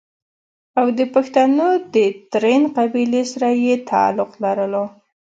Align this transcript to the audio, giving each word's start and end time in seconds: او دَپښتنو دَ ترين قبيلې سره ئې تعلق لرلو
او 0.79 0.85
دَپښتنو 0.97 1.67
دَ 1.93 1.95
ترين 2.31 2.63
قبيلې 2.77 3.21
سره 3.31 3.47
ئې 3.61 3.73
تعلق 3.89 4.31
لرلو 4.43 4.85